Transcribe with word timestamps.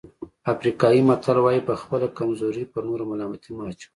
افریقایي 0.53 1.01
متل 1.09 1.37
وایي 1.41 1.61
په 1.67 1.73
خپله 1.81 2.07
کمزوري 2.17 2.63
پر 2.71 2.81
نورو 2.89 3.03
ملامتي 3.11 3.49
مه 3.57 3.63
اچوئ. 3.69 3.89